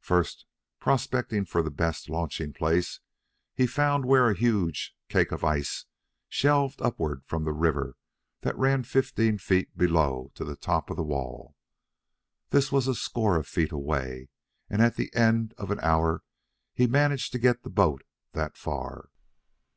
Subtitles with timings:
[0.00, 0.46] First
[0.80, 2.98] prospecting for the best launching place,
[3.54, 5.84] he found where a huge cake of ice
[6.28, 7.96] shelved upward from the river
[8.40, 11.54] that ran fifteen feet below to the top of the wall.
[12.50, 14.28] This was a score of feet away,
[14.68, 16.24] and at the end of an hour
[16.74, 19.10] he had managed to get the boat that far.